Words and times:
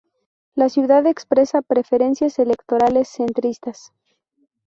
La 0.55 0.67
ciudad 0.69 1.05
expresa 1.05 1.61
preferencias 1.61 2.39
electorales 2.39 3.07
centristas. 3.07 3.93